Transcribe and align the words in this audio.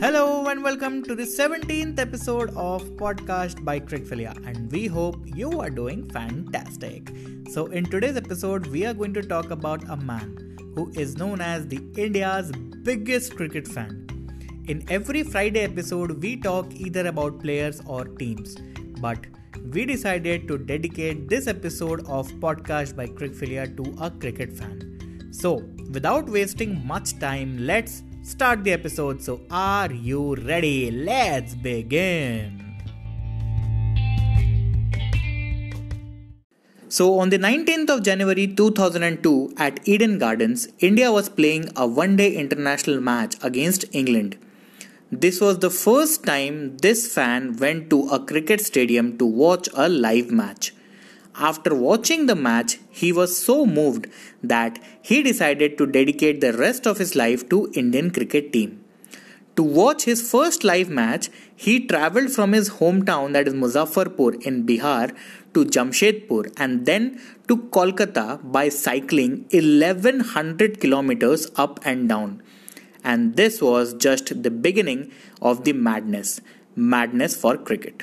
Hello 0.00 0.46
and 0.46 0.64
welcome 0.64 1.02
to 1.02 1.14
the 1.14 1.24
17th 1.24 1.98
episode 1.98 2.48
of 2.56 2.82
Podcast 3.00 3.62
by 3.62 3.78
Crickfilia, 3.78 4.34
and 4.46 4.72
we 4.72 4.86
hope 4.86 5.20
you 5.26 5.60
are 5.60 5.68
doing 5.68 6.08
fantastic. 6.08 7.12
So, 7.50 7.66
in 7.66 7.84
today's 7.84 8.16
episode, 8.16 8.66
we 8.68 8.86
are 8.86 8.94
going 8.94 9.12
to 9.12 9.20
talk 9.20 9.50
about 9.50 9.84
a 9.90 9.98
man 9.98 10.56
who 10.74 10.90
is 10.96 11.18
known 11.18 11.42
as 11.42 11.68
the 11.68 11.82
India's 11.98 12.50
biggest 12.82 13.36
cricket 13.36 13.68
fan. 13.68 14.06
In 14.68 14.86
every 14.88 15.22
Friday 15.22 15.64
episode, 15.64 16.22
we 16.22 16.34
talk 16.34 16.72
either 16.72 17.06
about 17.06 17.38
players 17.38 17.82
or 17.84 18.06
teams, 18.06 18.56
but 19.02 19.18
we 19.70 19.84
decided 19.84 20.48
to 20.48 20.56
dedicate 20.56 21.28
this 21.28 21.46
episode 21.46 22.06
of 22.06 22.26
Podcast 22.46 22.96
by 22.96 23.06
Crickfilia 23.06 23.76
to 23.76 24.02
a 24.02 24.10
cricket 24.10 24.50
fan. 24.50 25.28
So, 25.30 25.56
without 25.90 26.26
wasting 26.26 26.86
much 26.86 27.18
time, 27.18 27.58
let's 27.66 28.02
start 28.22 28.64
the 28.64 28.72
episode. 28.72 29.22
So, 29.22 29.40
are 29.50 29.92
you 29.92 30.34
ready? 30.36 30.90
Let's 30.90 31.54
begin. 31.54 32.66
So, 36.88 37.20
on 37.20 37.30
the 37.30 37.38
19th 37.38 37.90
of 37.90 38.02
January 38.02 38.48
2002 38.48 39.54
at 39.56 39.78
Eden 39.88 40.18
Gardens, 40.18 40.68
India 40.80 41.12
was 41.12 41.28
playing 41.28 41.70
a 41.76 41.86
one 41.86 42.16
day 42.16 42.34
international 42.34 43.00
match 43.00 43.36
against 43.42 43.84
England. 43.92 44.36
This 45.12 45.40
was 45.40 45.58
the 45.58 45.70
first 45.70 46.24
time 46.24 46.76
this 46.78 47.12
fan 47.12 47.56
went 47.56 47.90
to 47.90 48.08
a 48.08 48.24
cricket 48.24 48.60
stadium 48.60 49.18
to 49.18 49.24
watch 49.24 49.68
a 49.74 49.88
live 49.88 50.30
match. 50.30 50.72
After 51.34 51.74
watching 51.74 52.26
the 52.26 52.34
match, 52.34 52.78
he 52.90 53.12
was 53.12 53.36
so 53.38 53.64
moved 53.64 54.06
that 54.42 54.78
he 55.00 55.22
decided 55.22 55.78
to 55.78 55.86
dedicate 55.86 56.40
the 56.40 56.52
rest 56.52 56.86
of 56.86 56.98
his 56.98 57.14
life 57.14 57.48
to 57.50 57.70
Indian 57.74 58.10
cricket 58.10 58.52
team. 58.52 58.84
To 59.56 59.62
watch 59.62 60.04
his 60.04 60.28
first 60.30 60.64
live 60.64 60.88
match, 60.88 61.28
he 61.54 61.86
traveled 61.86 62.30
from 62.30 62.52
his 62.52 62.70
hometown 62.70 63.32
that 63.32 63.46
is 63.46 63.54
Muzaffarpur 63.54 64.42
in 64.42 64.64
Bihar 64.64 65.14
to 65.54 65.64
Jamshedpur 65.64 66.52
and 66.56 66.86
then 66.86 67.20
to 67.48 67.56
Kolkata 67.56 68.40
by 68.52 68.68
cycling 68.68 69.46
1100 69.50 70.80
kilometers 70.80 71.50
up 71.56 71.80
and 71.84 72.08
down. 72.08 72.42
And 73.04 73.36
this 73.36 73.60
was 73.60 73.94
just 73.94 74.42
the 74.42 74.50
beginning 74.50 75.12
of 75.42 75.64
the 75.64 75.72
madness, 75.72 76.40
madness 76.74 77.36
for 77.36 77.56
cricket. 77.56 78.02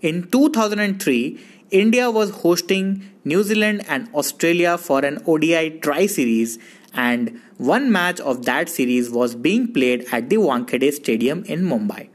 In 0.00 0.30
2003, 0.30 1.40
India 1.74 2.08
was 2.08 2.30
hosting 2.30 3.02
New 3.24 3.42
Zealand 3.42 3.82
and 3.88 4.08
Australia 4.14 4.78
for 4.78 5.04
an 5.04 5.20
ODI 5.26 5.80
tri 5.80 6.06
series, 6.06 6.56
and 6.92 7.40
one 7.58 7.90
match 7.90 8.20
of 8.20 8.44
that 8.44 8.68
series 8.68 9.10
was 9.10 9.34
being 9.34 9.72
played 9.72 10.06
at 10.12 10.30
the 10.30 10.36
Wankhede 10.36 10.92
Stadium 10.92 11.42
in 11.46 11.64
Mumbai. 11.64 12.10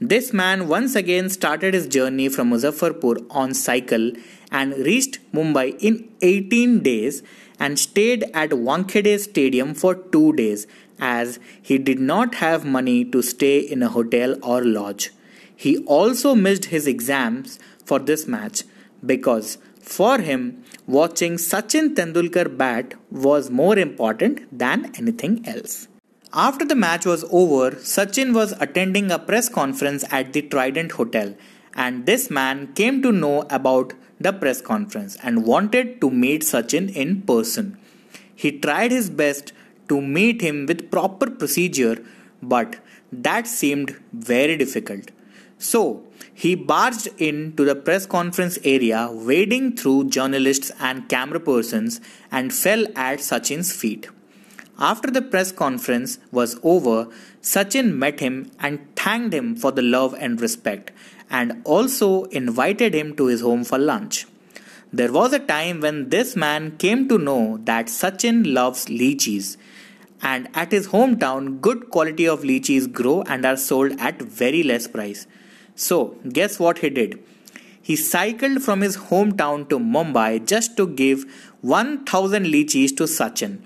This 0.00 0.32
man 0.32 0.68
once 0.68 0.94
again 0.96 1.28
started 1.28 1.74
his 1.74 1.86
journey 1.86 2.30
from 2.30 2.50
Muzaffarpur 2.50 3.26
on 3.28 3.52
cycle 3.52 4.10
and 4.50 4.72
reached 4.86 5.18
Mumbai 5.34 5.78
in 5.80 6.08
18 6.22 6.80
days 6.80 7.22
and 7.60 7.78
stayed 7.78 8.24
at 8.32 8.56
Wankhede 8.68 9.20
Stadium 9.20 9.74
for 9.74 9.96
2 9.96 10.32
days 10.32 10.66
as 10.98 11.38
he 11.60 11.76
did 11.76 12.00
not 12.00 12.36
have 12.36 12.64
money 12.64 13.04
to 13.04 13.20
stay 13.20 13.58
in 13.58 13.82
a 13.82 13.90
hotel 13.90 14.38
or 14.42 14.64
lodge. 14.64 15.10
He 15.54 15.76
also 15.98 16.34
missed 16.34 16.66
his 16.76 16.86
exams 16.86 17.58
for 17.84 17.98
this 17.98 18.26
match 18.26 18.62
because 19.04 19.58
for 19.80 20.18
him, 20.18 20.64
watching 20.86 21.34
Sachin 21.34 21.94
Tendulkar 21.94 22.56
bat 22.56 22.94
was 23.10 23.50
more 23.50 23.78
important 23.78 24.58
than 24.58 24.92
anything 24.96 25.46
else. 25.46 25.88
After 26.32 26.64
the 26.64 26.74
match 26.74 27.06
was 27.06 27.24
over, 27.30 27.70
Sachin 27.76 28.34
was 28.34 28.52
attending 28.60 29.10
a 29.10 29.18
press 29.18 29.48
conference 29.48 30.04
at 30.10 30.34
the 30.34 30.42
Trident 30.42 30.92
Hotel, 30.92 31.34
and 31.74 32.04
this 32.04 32.30
man 32.30 32.72
came 32.74 33.00
to 33.02 33.12
know 33.12 33.46
about 33.48 33.94
the 34.20 34.32
press 34.32 34.60
conference 34.60 35.16
and 35.22 35.46
wanted 35.46 36.00
to 36.02 36.10
meet 36.10 36.42
Sachin 36.42 36.94
in 36.94 37.22
person. 37.22 37.78
He 38.34 38.52
tried 38.52 38.92
his 38.92 39.08
best 39.08 39.52
to 39.88 40.00
meet 40.02 40.42
him 40.42 40.66
with 40.66 40.90
proper 40.90 41.30
procedure, 41.30 42.04
but 42.42 42.76
that 43.10 43.46
seemed 43.46 43.96
very 44.12 44.56
difficult. 44.56 45.10
So, 45.58 46.04
he 46.34 46.54
barged 46.54 47.08
into 47.18 47.64
the 47.64 47.74
press 47.74 48.06
conference 48.06 48.58
area, 48.64 49.08
wading 49.10 49.76
through 49.76 50.08
journalists 50.08 50.70
and 50.78 51.08
camera 51.08 51.40
persons, 51.40 52.00
and 52.30 52.52
fell 52.52 52.86
at 52.96 53.18
Sachin's 53.18 53.72
feet. 53.72 54.08
After 54.78 55.10
the 55.10 55.22
press 55.22 55.50
conference 55.50 56.20
was 56.30 56.60
over, 56.62 57.08
Sachin 57.42 57.94
met 57.96 58.20
him 58.20 58.52
and 58.60 58.86
thanked 58.94 59.34
him 59.34 59.56
for 59.56 59.72
the 59.72 59.82
love 59.82 60.14
and 60.18 60.40
respect, 60.40 60.92
and 61.28 61.60
also 61.64 62.24
invited 62.24 62.94
him 62.94 63.16
to 63.16 63.26
his 63.26 63.40
home 63.40 63.64
for 63.64 63.78
lunch. 63.78 64.26
There 64.92 65.12
was 65.12 65.32
a 65.32 65.40
time 65.40 65.80
when 65.80 66.08
this 66.10 66.36
man 66.36 66.78
came 66.78 67.08
to 67.08 67.18
know 67.18 67.58
that 67.64 67.86
Sachin 67.86 68.54
loves 68.54 68.86
lychees, 68.86 69.56
and 70.22 70.48
at 70.54 70.72
his 70.72 70.88
hometown, 70.88 71.60
good 71.60 71.90
quality 71.90 72.26
of 72.26 72.42
lychees 72.42 72.90
grow 72.90 73.22
and 73.22 73.44
are 73.44 73.56
sold 73.56 73.92
at 73.98 74.22
very 74.22 74.62
less 74.62 74.86
price. 74.86 75.26
So, 75.78 76.16
guess 76.32 76.58
what 76.58 76.78
he 76.78 76.90
did? 76.90 77.20
He 77.80 77.94
cycled 77.94 78.62
from 78.62 78.80
his 78.80 78.96
hometown 78.96 79.68
to 79.68 79.78
Mumbai 79.78 80.44
just 80.44 80.76
to 80.76 80.88
give 80.88 81.24
1000 81.60 82.46
lychees 82.46 82.96
to 82.96 83.04
Sachin. 83.04 83.60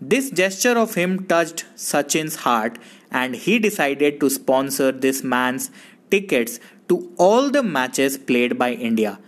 This 0.00 0.30
gesture 0.30 0.78
of 0.78 0.94
him 0.94 1.26
touched 1.26 1.64
Sachin's 1.74 2.36
heart 2.36 2.78
and 3.10 3.34
he 3.34 3.58
decided 3.58 4.20
to 4.20 4.30
sponsor 4.30 4.92
this 4.92 5.24
man's 5.24 5.72
tickets 6.08 6.60
to 6.88 7.12
all 7.18 7.50
the 7.50 7.64
matches 7.64 8.16
played 8.16 8.56
by 8.56 8.70
India, 8.72 9.18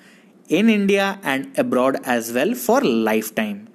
in 0.48 0.70
India 0.70 1.18
and 1.24 1.58
abroad 1.58 1.98
as 2.04 2.32
well 2.32 2.54
for 2.54 2.80
lifetime. 2.82 3.68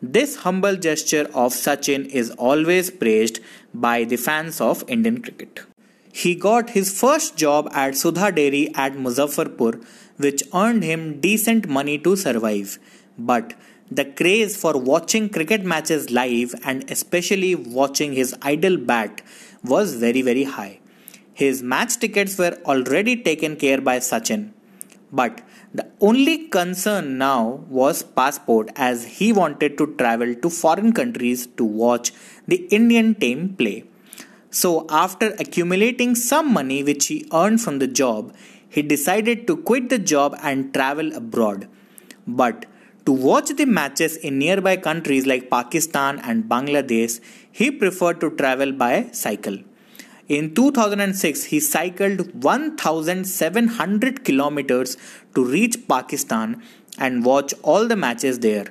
This 0.00 0.36
humble 0.36 0.76
gesture 0.76 1.28
of 1.34 1.52
Sachin 1.52 2.06
is 2.06 2.30
always 2.30 2.92
praised 2.92 3.40
by 3.74 4.04
the 4.04 4.16
fans 4.16 4.60
of 4.60 4.84
Indian 4.88 5.20
cricket. 5.20 5.62
He 6.12 6.34
got 6.34 6.70
his 6.70 6.98
first 7.00 7.36
job 7.36 7.68
at 7.72 7.96
Sudha 7.96 8.30
Dairy 8.30 8.70
at 8.74 8.92
Muzaffarpur, 8.92 9.82
which 10.18 10.42
earned 10.54 10.84
him 10.84 11.20
decent 11.20 11.66
money 11.68 11.98
to 11.98 12.16
survive. 12.16 12.78
But 13.16 13.54
the 13.90 14.04
craze 14.04 14.54
for 14.56 14.78
watching 14.78 15.30
cricket 15.30 15.64
matches 15.64 16.10
live 16.10 16.54
and 16.64 16.90
especially 16.90 17.54
watching 17.54 18.12
his 18.12 18.34
idol 18.42 18.76
bat 18.76 19.22
was 19.64 19.94
very, 19.94 20.20
very 20.20 20.44
high. 20.44 20.80
His 21.32 21.62
match 21.62 21.98
tickets 21.98 22.36
were 22.36 22.58
already 22.66 23.16
taken 23.22 23.56
care 23.56 23.80
by 23.80 23.96
Sachin. 23.98 24.52
But 25.10 25.40
the 25.72 25.90
only 26.00 26.48
concern 26.48 27.16
now 27.16 27.64
was 27.68 28.02
passport 28.02 28.70
as 28.76 29.06
he 29.06 29.32
wanted 29.32 29.78
to 29.78 29.94
travel 29.96 30.34
to 30.34 30.50
foreign 30.50 30.92
countries 30.92 31.46
to 31.56 31.64
watch 31.64 32.12
the 32.46 32.66
Indian 32.66 33.14
team 33.14 33.56
play. 33.56 33.84
So, 34.52 34.86
after 34.90 35.28
accumulating 35.38 36.14
some 36.14 36.52
money 36.52 36.82
which 36.82 37.06
he 37.06 37.26
earned 37.32 37.62
from 37.62 37.78
the 37.78 37.86
job, 37.86 38.34
he 38.68 38.82
decided 38.82 39.46
to 39.46 39.56
quit 39.56 39.88
the 39.88 39.98
job 39.98 40.36
and 40.42 40.74
travel 40.74 41.10
abroad. 41.14 41.68
But 42.26 42.66
to 43.06 43.12
watch 43.12 43.48
the 43.56 43.64
matches 43.64 44.16
in 44.16 44.38
nearby 44.38 44.76
countries 44.76 45.24
like 45.26 45.48
Pakistan 45.48 46.18
and 46.18 46.44
Bangladesh, 46.44 47.18
he 47.50 47.70
preferred 47.70 48.20
to 48.20 48.30
travel 48.30 48.72
by 48.72 49.08
cycle. 49.12 49.56
In 50.28 50.54
2006, 50.54 51.44
he 51.44 51.58
cycled 51.58 52.44
1700 52.44 54.22
kilometers 54.22 54.98
to 55.34 55.44
reach 55.44 55.88
Pakistan 55.88 56.62
and 56.98 57.24
watch 57.24 57.54
all 57.62 57.88
the 57.88 57.96
matches 57.96 58.40
there. 58.40 58.66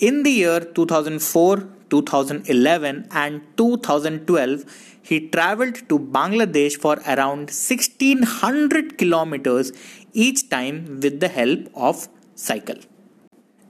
In 0.00 0.24
the 0.24 0.32
year 0.32 0.58
2004, 0.58 1.68
2011, 1.92 3.08
and 3.10 3.42
2012, 3.56 4.64
he 5.10 5.28
traveled 5.28 5.76
to 5.90 5.98
Bangladesh 5.98 6.76
for 6.84 6.94
around 7.14 7.50
1600 7.50 8.96
kilometers 8.98 9.72
each 10.12 10.48
time 10.48 11.00
with 11.02 11.20
the 11.20 11.28
help 11.28 11.68
of 11.74 12.08
cycle. 12.34 12.80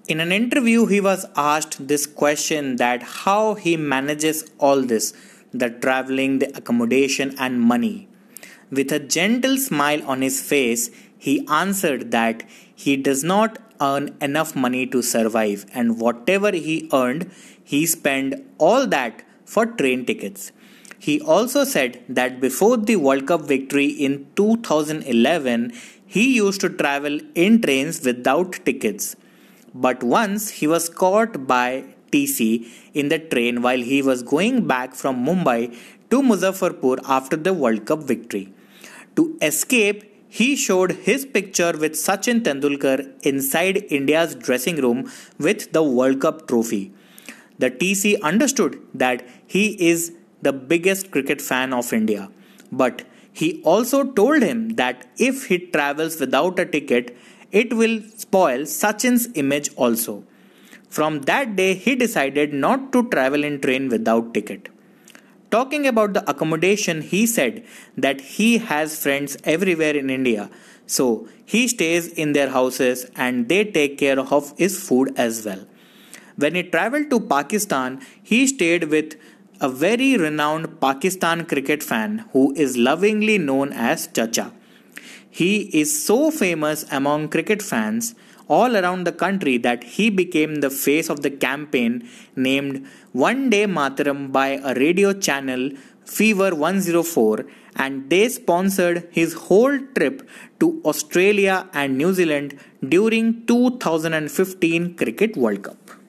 In 0.09 0.21
an 0.21 0.33
interview, 0.33 0.87
he 0.87 1.01
was 1.01 1.27
asked 1.37 1.89
this 1.89 2.07
question 2.07 2.77
that 2.77 3.03
how 3.25 3.55
he 3.55 3.77
manages 3.77 4.51
all 4.59 4.83
this 4.83 5.13
the 5.55 5.69
traveling, 5.69 6.39
the 6.39 6.49
accommodation, 6.57 7.35
and 7.39 7.61
money. 7.61 8.09
With 8.71 8.91
a 8.91 8.99
gentle 8.99 9.59
smile 9.59 10.03
on 10.07 10.23
his 10.23 10.41
face, 10.41 10.91
he 11.19 11.47
answered 11.49 12.11
that 12.11 12.43
he 12.75 12.97
does 12.97 13.23
not 13.23 13.59
earn 13.81 14.17
enough 14.21 14.55
money 14.57 14.87
to 14.87 15.03
survive, 15.03 15.67
and 15.75 16.01
whatever 16.01 16.53
he 16.53 16.89
earned, 16.93 17.31
he 17.65 17.87
spent 17.87 18.35
all 18.59 18.87
that 18.87 19.23
for 19.45 19.67
train 19.67 20.05
tickets. 20.05 20.53
He 20.99 21.21
also 21.21 21.65
said 21.65 22.03
that 22.09 22.41
before 22.41 22.77
the 22.77 22.97
World 22.97 23.27
Cup 23.27 23.43
victory 23.43 23.87
in 23.87 24.27
2011, 24.37 25.73
he 26.07 26.37
used 26.37 26.61
to 26.61 26.69
travel 26.69 27.19
in 27.35 27.61
trains 27.61 28.05
without 28.05 28.53
tickets. 28.65 29.17
But 29.75 30.03
once 30.03 30.51
he 30.51 30.67
was 30.67 30.89
caught 30.89 31.47
by 31.47 31.85
TC 32.13 32.69
in 32.95 33.09
the 33.09 33.19
train 33.19 33.63
while 33.63 33.81
he 33.81 34.03
was 34.03 34.23
going 34.23 34.67
back 34.67 34.95
from 34.95 35.25
Mumbai 35.25 35.75
to 36.11 36.23
Muzaffarpur 36.23 36.99
after 37.09 37.37
the 37.37 37.55
World 37.55 37.87
Cup 37.87 38.03
victory. 38.03 38.53
To 39.17 39.37
escape, 39.41 40.05
he 40.29 40.57
showed 40.57 40.93
his 40.93 41.25
picture 41.27 41.73
with 41.77 41.95
Sachin 41.95 42.43
Tendulkar 42.43 42.99
inside 43.23 43.85
India's 43.91 44.35
dressing 44.35 44.77
room 44.77 45.11
with 45.39 45.73
the 45.73 45.83
World 45.83 46.21
Cup 46.21 46.47
trophy. 46.49 46.93
The 47.63 47.71
TC 47.71 48.21
understood 48.23 48.81
that 48.93 49.25
he 49.47 49.65
is 49.89 50.13
the 50.47 50.53
biggest 50.53 51.13
cricket 51.13 51.41
fan 51.41 51.73
of 51.73 51.93
India, 51.93 52.29
but 52.73 53.03
he 53.33 53.63
also 53.63 54.03
told 54.03 54.43
him 54.43 54.71
that 54.81 55.07
if 55.17 55.47
he 55.47 55.59
travels 55.59 56.19
without 56.19 56.59
a 56.59 56.67
ticket, 56.67 57.17
it 57.53 57.73
will 57.73 58.01
spoil 58.17 58.67
Sachin's 58.67 59.29
image 59.35 59.71
also. 59.77 60.25
From 60.89 61.21
that 61.23 61.55
day, 61.55 61.75
he 61.75 61.95
decided 61.95 62.53
not 62.53 62.93
to 62.95 63.09
travel 63.11 63.45
in 63.45 63.61
train 63.61 63.89
without 63.89 64.35
ticket. 64.35 64.69
Talking 65.53 65.87
about 65.87 66.15
the 66.15 66.29
accommodation, 66.29 67.01
he 67.01 67.27
said 67.27 67.65
that 67.97 68.21
he 68.23 68.59
has 68.59 69.01
friends 69.01 69.37
everywhere 69.45 69.95
in 69.95 70.11
India, 70.11 70.51
so 70.87 71.29
he 71.45 71.69
stays 71.69 72.09
in 72.09 72.33
their 72.33 72.51
houses 72.51 73.07
and 73.15 73.49
they 73.49 73.65
take 73.65 73.99
care 73.99 74.19
of 74.19 74.53
his 74.59 74.83
food 74.89 75.13
as 75.17 75.45
well. 75.47 75.65
When 76.37 76.55
he 76.55 76.63
traveled 76.63 77.11
to 77.11 77.21
Pakistan, 77.21 78.01
he 78.23 78.47
stayed 78.47 78.85
with 78.85 79.17
a 79.61 79.69
very 79.69 80.17
renowned 80.17 80.81
Pakistan 80.81 81.45
cricket 81.45 81.83
fan 81.83 82.25
who 82.33 82.53
is 82.55 82.77
lovingly 82.77 83.39
known 83.39 83.73
as 83.73 84.09
Chacha. 84.09 84.53
He 85.31 85.53
is 85.81 86.05
so 86.05 86.31
famous 86.31 86.85
among 86.91 87.29
cricket 87.29 87.63
fans 87.63 88.15
all 88.49 88.77
around 88.77 89.05
the 89.05 89.13
country 89.13 89.57
that 89.67 89.85
he 89.85 90.11
became 90.11 90.57
the 90.57 90.71
face 90.71 91.09
of 91.09 91.23
the 91.23 91.31
campaign 91.31 92.09
named 92.35 92.87
One 93.13 93.49
Day 93.49 93.65
Mataram 93.67 94.33
by 94.33 94.49
a 94.63 94.75
radio 94.75 95.13
channel 95.13 95.71
Fever 96.05 96.55
104 96.55 97.47
and 97.77 98.11
they 98.11 98.29
sponsored 98.29 99.09
his 99.11 99.35
whole 99.45 99.79
trip 99.97 100.29
to 100.61 100.83
Australia 100.85 101.69
and 101.73 101.97
New 101.97 102.13
Zealand 102.13 102.59
during 102.87 103.47
2015 103.47 104.97
Cricket 104.97 105.37
World 105.37 105.63
Cup. 105.63 106.02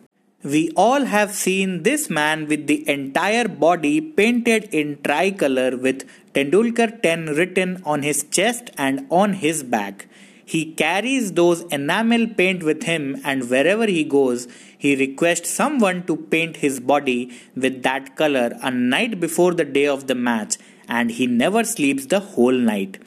We 0.44 0.72
all 0.76 1.06
have 1.06 1.32
seen 1.32 1.84
this 1.84 2.10
man 2.10 2.48
with 2.48 2.68
the 2.68 2.86
entire 2.90 3.48
body 3.48 4.02
painted 4.02 4.66
in 4.74 4.98
tricolor 5.02 5.78
with 5.78 6.06
Tendulkar 6.34 7.02
10 7.02 7.28
written 7.28 7.82
on 7.86 8.04
his 8.04 8.24
chest 8.24 8.70
and 8.78 9.08
on 9.10 9.36
his 9.36 9.64
back. 9.64 10.06
He 10.44 10.74
carries 10.74 11.32
those 11.32 11.62
enamel 11.72 12.28
paint 12.28 12.62
with 12.62 12.84
him, 12.84 13.22
and 13.24 13.50
wherever 13.50 13.86
he 13.86 14.04
goes, 14.04 14.50
he 14.78 14.98
requests 14.98 15.50
someone 15.50 16.06
to 16.08 16.18
paint 16.18 16.58
his 16.58 16.82
body 16.82 17.32
with 17.56 17.82
that 17.84 18.18
color 18.18 18.52
a 18.62 18.70
night 18.70 19.22
before 19.22 19.54
the 19.54 19.64
day 19.64 19.88
of 19.88 20.08
the 20.08 20.16
match, 20.16 20.58
and 20.90 21.12
he 21.12 21.26
never 21.26 21.64
sleeps 21.64 22.08
the 22.08 22.20
whole 22.20 22.52
night. 22.52 22.98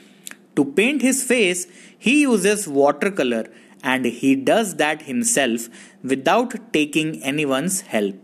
To 0.57 0.65
paint 0.65 1.03
his 1.03 1.23
face, 1.23 1.67
he 1.99 2.23
uses 2.23 2.67
watercolor, 2.67 3.47
and 3.93 4.05
he 4.21 4.35
does 4.35 4.77
that 4.83 5.03
himself 5.03 5.69
without 6.13 6.55
taking 6.73 7.11
anyone's 7.33 7.83
help. 7.93 8.17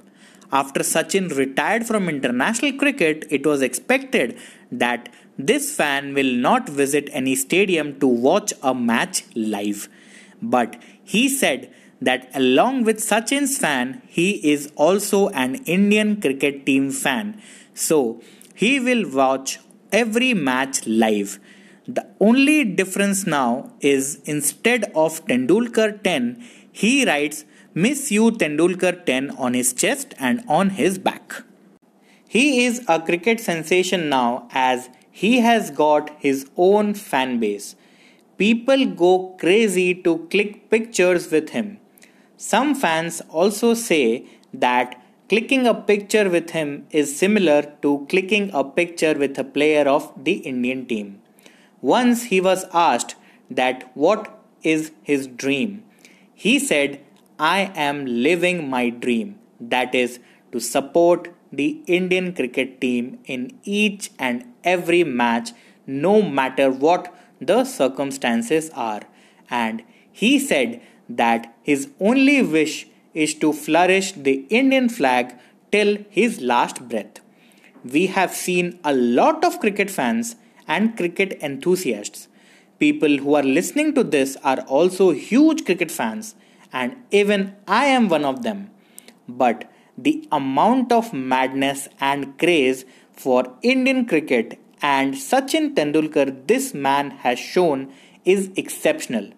After 0.60 0.80
Sachin 0.80 1.28
retired 1.36 1.86
from 1.86 2.08
international 2.08 2.72
cricket, 2.72 3.26
it 3.30 3.46
was 3.46 3.62
expected 3.62 4.36
that 4.70 5.08
this 5.38 5.74
fan 5.74 6.14
will 6.14 6.32
not 6.48 6.68
visit 6.68 7.08
any 7.12 7.36
stadium 7.36 7.98
to 8.00 8.06
watch 8.06 8.52
a 8.62 8.74
match 8.74 9.22
live. 9.34 9.88
But 10.42 10.82
he 11.02 11.28
said 11.28 11.72
that 12.00 12.28
along 12.34 12.82
with 12.84 12.98
Sachin's 12.98 13.56
fan, 13.56 14.02
he 14.08 14.30
is 14.52 14.70
also 14.74 15.28
an 15.28 15.54
Indian 15.76 16.20
cricket 16.20 16.66
team 16.66 16.90
fan. 16.90 17.40
So 17.72 18.20
he 18.54 18.78
will 18.80 19.08
watch 19.08 19.58
every 19.92 20.34
match 20.34 20.86
live. 20.86 21.38
The 21.88 22.06
only 22.20 22.64
difference 22.64 23.26
now 23.26 23.72
is 23.80 24.20
instead 24.24 24.84
of 24.94 25.24
Tendulkar 25.26 26.00
10, 26.04 26.40
he 26.70 27.04
writes 27.04 27.44
Miss 27.74 28.12
You 28.12 28.30
Tendulkar 28.30 29.04
10 29.04 29.32
on 29.32 29.54
his 29.54 29.72
chest 29.72 30.14
and 30.20 30.44
on 30.46 30.70
his 30.70 30.98
back. 30.98 31.42
He 32.28 32.64
is 32.64 32.84
a 32.86 33.00
cricket 33.00 33.40
sensation 33.40 34.08
now 34.08 34.48
as 34.52 34.90
he 35.10 35.40
has 35.40 35.72
got 35.72 36.10
his 36.20 36.48
own 36.56 36.94
fan 36.94 37.40
base. 37.40 37.74
People 38.38 38.86
go 38.86 39.34
crazy 39.40 39.92
to 40.02 40.28
click 40.30 40.70
pictures 40.70 41.32
with 41.32 41.50
him. 41.50 41.78
Some 42.36 42.76
fans 42.76 43.22
also 43.28 43.74
say 43.74 44.26
that 44.54 45.02
clicking 45.28 45.66
a 45.66 45.74
picture 45.74 46.30
with 46.30 46.50
him 46.50 46.86
is 46.92 47.16
similar 47.16 47.62
to 47.82 48.06
clicking 48.08 48.50
a 48.54 48.62
picture 48.62 49.14
with 49.14 49.36
a 49.36 49.44
player 49.44 49.88
of 49.88 50.12
the 50.16 50.34
Indian 50.34 50.86
team. 50.86 51.21
Once 51.82 52.24
he 52.24 52.40
was 52.40 52.64
asked 52.72 53.16
that 53.50 53.90
what 53.94 54.38
is 54.62 54.92
his 55.02 55.26
dream. 55.26 55.82
He 56.32 56.58
said, 56.58 57.00
I 57.38 57.72
am 57.74 58.06
living 58.06 58.70
my 58.70 58.88
dream, 58.88 59.38
that 59.60 59.94
is, 59.94 60.20
to 60.52 60.60
support 60.60 61.34
the 61.52 61.82
Indian 61.86 62.32
cricket 62.34 62.80
team 62.80 63.18
in 63.24 63.58
each 63.64 64.10
and 64.18 64.44
every 64.64 65.04
match, 65.04 65.50
no 65.86 66.22
matter 66.22 66.70
what 66.70 67.12
the 67.40 67.64
circumstances 67.64 68.70
are. 68.70 69.02
And 69.50 69.82
he 70.10 70.38
said 70.38 70.80
that 71.08 71.54
his 71.62 71.88
only 72.00 72.42
wish 72.42 72.86
is 73.12 73.34
to 73.34 73.52
flourish 73.52 74.12
the 74.12 74.46
Indian 74.48 74.88
flag 74.88 75.34
till 75.70 75.98
his 76.08 76.40
last 76.40 76.88
breath. 76.88 77.20
We 77.84 78.06
have 78.06 78.34
seen 78.34 78.78
a 78.84 78.94
lot 78.94 79.44
of 79.44 79.58
cricket 79.58 79.90
fans 79.90 80.36
and 80.74 80.96
cricket 80.96 81.38
enthusiasts. 81.50 82.28
People 82.78 83.18
who 83.18 83.34
are 83.34 83.48
listening 83.58 83.94
to 83.94 84.04
this 84.14 84.36
are 84.42 84.60
also 84.78 85.10
huge 85.10 85.64
cricket 85.66 85.90
fans, 85.90 86.34
and 86.72 86.96
even 87.10 87.54
I 87.66 87.84
am 87.98 88.08
one 88.08 88.24
of 88.24 88.42
them. 88.42 88.70
But 89.28 89.70
the 89.96 90.26
amount 90.32 90.90
of 90.90 91.12
madness 91.12 91.88
and 92.00 92.38
craze 92.38 92.84
for 93.12 93.40
Indian 93.62 94.06
cricket 94.06 94.58
and 94.80 95.14
Sachin 95.14 95.74
Tendulkar 95.74 96.26
this 96.46 96.72
man 96.74 97.10
has 97.24 97.38
shown 97.38 97.92
is 98.24 98.50
exceptional 98.56 99.30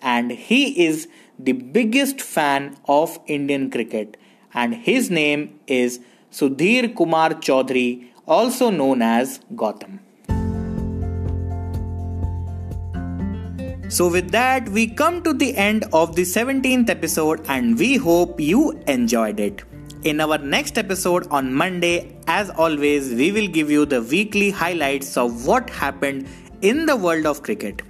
and 0.00 0.30
he 0.30 0.86
is 0.86 1.08
the 1.38 1.52
biggest 1.52 2.20
fan 2.20 2.76
of 2.86 3.18
Indian 3.26 3.70
cricket 3.70 4.16
and 4.54 4.74
his 4.74 5.10
name 5.10 5.58
is 5.66 6.00
Sudhir 6.30 6.94
Kumar 6.96 7.30
Chaudhary 7.46 8.08
also 8.26 8.70
known 8.70 9.02
as 9.02 9.40
Gautam. 9.54 10.05
So, 13.88 14.08
with 14.10 14.30
that, 14.32 14.68
we 14.68 14.88
come 14.88 15.22
to 15.22 15.32
the 15.32 15.54
end 15.56 15.84
of 15.92 16.16
the 16.16 16.22
17th 16.22 16.90
episode, 16.90 17.44
and 17.48 17.78
we 17.78 17.96
hope 17.96 18.40
you 18.40 18.72
enjoyed 18.88 19.38
it. 19.38 19.62
In 20.02 20.20
our 20.20 20.38
next 20.38 20.76
episode 20.76 21.26
on 21.30 21.54
Monday, 21.54 22.16
as 22.26 22.50
always, 22.50 23.14
we 23.14 23.30
will 23.30 23.46
give 23.46 23.70
you 23.70 23.86
the 23.86 24.02
weekly 24.02 24.50
highlights 24.50 25.16
of 25.16 25.46
what 25.46 25.70
happened 25.70 26.26
in 26.62 26.86
the 26.86 26.96
world 26.96 27.26
of 27.26 27.42
cricket. 27.42 27.82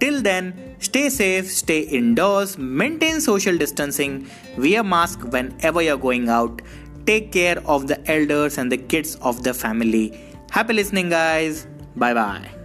Till 0.00 0.22
then, 0.22 0.76
stay 0.78 1.08
safe, 1.10 1.50
stay 1.50 1.80
indoors, 1.80 2.58
maintain 2.58 3.20
social 3.20 3.56
distancing, 3.56 4.28
wear 4.56 4.82
mask 4.82 5.20
whenever 5.32 5.82
you're 5.82 5.96
going 5.98 6.28
out, 6.28 6.62
take 7.06 7.32
care 7.32 7.58
of 7.66 7.86
the 7.86 7.98
elders 8.10 8.58
and 8.58 8.72
the 8.72 8.78
kids 8.78 9.16
of 9.16 9.42
the 9.42 9.54
family. 9.54 10.18
Happy 10.50 10.72
listening, 10.72 11.10
guys. 11.10 11.66
Bye 11.94 12.14
bye. 12.14 12.55